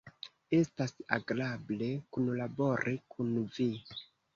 Estas 0.59 0.93
agrable 1.19 1.93
kunlabori 2.19 3.01
kun 3.15 3.35
vi. 3.57 3.75